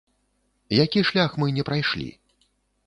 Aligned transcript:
Які 0.83 1.03
шлях 1.11 1.37
мы 1.45 1.59
не 1.59 1.63
прайшлі? 1.71 2.09